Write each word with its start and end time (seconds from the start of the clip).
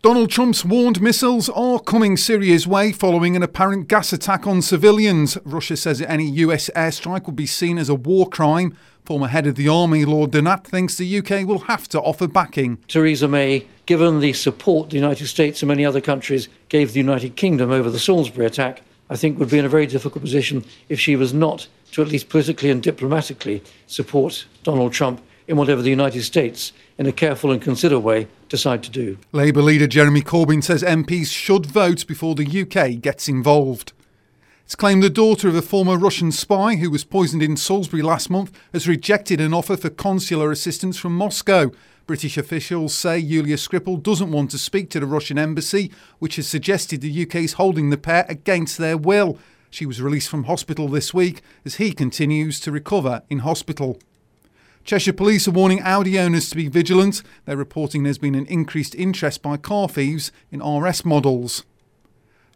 Donald 0.00 0.30
Trump's 0.30 0.64
warned 0.64 1.02
missiles 1.02 1.48
are 1.48 1.80
coming 1.80 2.16
Syria's 2.16 2.68
way 2.68 2.92
following 2.92 3.34
an 3.34 3.42
apparent 3.42 3.88
gas 3.88 4.12
attack 4.12 4.46
on 4.46 4.62
civilians. 4.62 5.36
Russia 5.44 5.76
says 5.76 6.00
any 6.00 6.30
US 6.30 6.70
airstrike 6.76 7.26
would 7.26 7.34
be 7.34 7.46
seen 7.46 7.78
as 7.78 7.88
a 7.88 7.96
war 7.96 8.28
crime. 8.28 8.76
Former 9.04 9.26
head 9.26 9.48
of 9.48 9.56
the 9.56 9.66
army, 9.66 10.04
Lord 10.04 10.30
Dannatt, 10.30 10.64
thinks 10.64 10.96
the 10.96 11.18
UK 11.18 11.44
will 11.44 11.58
have 11.66 11.88
to 11.88 12.00
offer 12.00 12.28
backing. 12.28 12.76
Theresa 12.86 13.26
May, 13.26 13.66
given 13.86 14.20
the 14.20 14.34
support 14.34 14.90
the 14.90 14.94
United 14.94 15.26
States 15.26 15.62
and 15.62 15.68
many 15.68 15.84
other 15.84 16.00
countries 16.00 16.48
gave 16.68 16.92
the 16.92 17.00
United 17.00 17.34
Kingdom 17.34 17.72
over 17.72 17.90
the 17.90 17.98
Salisbury 17.98 18.46
attack, 18.46 18.82
I 19.10 19.16
think 19.16 19.36
would 19.40 19.50
be 19.50 19.58
in 19.58 19.64
a 19.64 19.68
very 19.68 19.88
difficult 19.88 20.22
position 20.22 20.64
if 20.88 21.00
she 21.00 21.16
was 21.16 21.34
not 21.34 21.66
to 21.90 22.02
at 22.02 22.08
least 22.08 22.28
politically 22.28 22.70
and 22.70 22.80
diplomatically 22.80 23.64
support 23.88 24.46
Donald 24.62 24.92
Trump 24.92 25.20
in 25.48 25.56
whatever 25.56 25.82
the 25.82 25.90
United 25.90 26.22
States, 26.22 26.72
in 26.98 27.06
a 27.06 27.12
careful 27.12 27.50
and 27.50 27.60
considered 27.60 27.98
way, 27.98 28.28
decide 28.48 28.82
to 28.84 28.90
do. 28.90 29.18
Labour 29.32 29.62
leader 29.62 29.86
Jeremy 29.86 30.22
Corbyn 30.22 30.62
says 30.62 30.82
MPs 30.82 31.32
should 31.32 31.66
vote 31.66 32.06
before 32.06 32.34
the 32.34 32.62
UK 32.62 33.00
gets 33.00 33.28
involved. 33.28 33.92
It's 34.64 34.74
claimed 34.74 35.02
the 35.02 35.08
daughter 35.08 35.48
of 35.48 35.54
a 35.54 35.62
former 35.62 35.96
Russian 35.96 36.30
spy 36.30 36.76
who 36.76 36.90
was 36.90 37.02
poisoned 37.02 37.42
in 37.42 37.56
Salisbury 37.56 38.02
last 38.02 38.28
month 38.28 38.52
has 38.72 38.86
rejected 38.86 39.40
an 39.40 39.54
offer 39.54 39.78
for 39.78 39.88
consular 39.88 40.50
assistance 40.50 40.98
from 40.98 41.16
Moscow. 41.16 41.70
British 42.06 42.36
officials 42.36 42.94
say 42.94 43.18
Yulia 43.18 43.56
Skripal 43.56 44.02
doesn't 44.02 44.30
want 44.30 44.50
to 44.50 44.58
speak 44.58 44.90
to 44.90 45.00
the 45.00 45.06
Russian 45.06 45.38
embassy, 45.38 45.90
which 46.18 46.36
has 46.36 46.46
suggested 46.46 47.00
the 47.00 47.22
UK 47.22 47.36
is 47.36 47.54
holding 47.54 47.88
the 47.88 47.96
pair 47.96 48.26
against 48.28 48.76
their 48.76 48.98
will. 48.98 49.38
She 49.70 49.86
was 49.86 50.02
released 50.02 50.28
from 50.28 50.44
hospital 50.44 50.88
this 50.88 51.14
week 51.14 51.42
as 51.64 51.76
he 51.76 51.92
continues 51.92 52.60
to 52.60 52.72
recover 52.72 53.22
in 53.30 53.40
hospital. 53.40 53.98
Cheshire 54.88 55.12
Police 55.12 55.46
are 55.46 55.50
warning 55.50 55.82
Audi 55.82 56.18
owners 56.18 56.48
to 56.48 56.56
be 56.56 56.66
vigilant. 56.66 57.22
They're 57.44 57.58
reporting 57.58 58.04
there's 58.04 58.16
been 58.16 58.34
an 58.34 58.46
increased 58.46 58.94
interest 58.94 59.42
by 59.42 59.58
car 59.58 59.86
thieves 59.86 60.32
in 60.50 60.66
RS 60.66 61.04
models. 61.04 61.66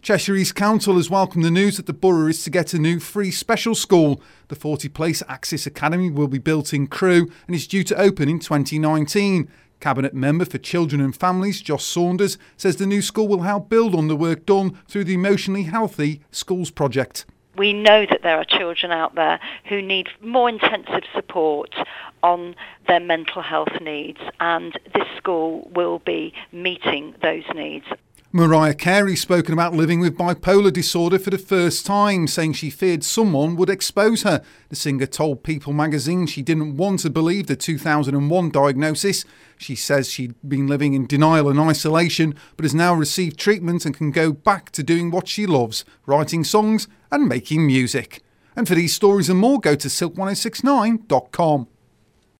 Cheshire 0.01 0.37
East 0.37 0.55
Council 0.55 0.97
has 0.97 1.11
welcomed 1.11 1.45
the 1.45 1.51
news 1.51 1.77
that 1.77 1.85
the 1.85 1.93
borough 1.93 2.29
is 2.29 2.43
to 2.45 2.49
get 2.49 2.73
a 2.73 2.79
new 2.79 3.01
free 3.01 3.31
special 3.31 3.75
school. 3.75 4.23
The 4.49 4.57
40 4.57 4.89
place 4.89 5.23
Axis 5.29 5.67
Academy 5.67 6.09
will 6.09 6.27
be 6.27 6.39
built 6.39 6.73
in 6.73 6.87
Crewe 6.87 7.31
and 7.47 7.55
is 7.55 7.67
due 7.67 7.85
to 7.85 8.01
open 8.01 8.31
in 8.31 8.39
2019. 8.39 9.51
Cabinet 9.81 10.15
member 10.15 10.47
for 10.47 10.57
Children 10.57 11.03
and 11.03 11.15
Families, 11.15 11.61
Josh 11.61 11.85
Saunders, 11.85 12.39
says 12.57 12.77
the 12.77 12.87
new 12.87 13.03
school 13.03 13.29
will 13.29 13.43
help 13.43 13.69
build 13.69 13.95
on 13.95 14.09
the 14.09 14.17
work 14.17 14.47
done 14.47 14.79
through 14.89 15.05
the 15.05 15.13
Emotionally 15.13 15.65
Healthy 15.65 16.23
Schools 16.31 16.71
project. 16.71 17.27
We 17.57 17.73
know 17.73 18.07
that 18.07 18.23
there 18.23 18.39
are 18.39 18.45
children 18.45 18.93
out 18.93 19.15
there 19.15 19.39
who 19.69 19.83
need 19.83 20.09
more 20.21 20.49
intensive 20.49 21.05
support 21.15 21.75
on 22.23 22.55
their 22.89 23.01
mental 23.01 23.43
health 23.43 23.81
needs, 23.81 24.21
and 24.41 24.79
this 24.95 25.07
school 25.17 25.71
will 25.75 25.99
be 25.99 26.33
meeting 26.51 27.15
those 27.23 27.45
needs. 27.55 27.87
Mariah 28.35 28.73
Carey 28.73 29.15
spoken 29.15 29.53
about 29.53 29.75
living 29.75 30.01
with 30.01 30.17
bipolar 30.17 30.73
disorder 30.73 31.19
for 31.19 31.29
the 31.29 31.37
first 31.37 31.85
time, 31.85 32.27
saying 32.27 32.55
she 32.55 32.71
feared 32.71 33.05
someone 33.05 33.57
would 33.57 33.69
expose 33.69 34.23
her. 34.23 34.43
The 34.71 34.77
singer 34.77 35.05
told 35.05 35.43
People 35.43 35.75
magazine 35.75 36.27
she 36.27 36.41
didn't 36.41 36.79
want 36.79 37.01
to 37.01 37.11
believe 37.11 37.47
the 37.47 37.57
2001 37.57 38.49
diagnosis. 38.49 39.27
She 39.59 39.75
says 39.75 40.09
she'd 40.09 40.35
been 40.49 40.67
living 40.67 40.95
in 40.95 41.07
denial 41.07 41.51
and 41.51 41.61
isolation, 41.61 42.35
but 42.57 42.65
has 42.65 42.75
now 42.75 42.95
received 42.95 43.39
treatment 43.39 43.85
and 43.85 43.95
can 43.95 44.11
go 44.11 44.33
back 44.33 44.71
to 44.71 44.83
doing 44.83 45.11
what 45.11 45.29
she 45.29 45.45
loves 45.45 45.85
writing 46.07 46.43
songs 46.43 46.89
and 47.11 47.29
making 47.29 47.67
music. 47.67 48.23
And 48.57 48.67
for 48.67 48.75
these 48.75 48.95
stories 48.95 49.29
and 49.29 49.39
more, 49.39 49.61
go 49.61 49.75
to 49.75 49.89
silk1069.com. 49.89 51.69